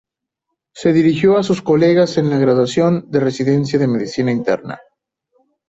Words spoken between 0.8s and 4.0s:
dirigió a sus colegas en la graduación de residencia de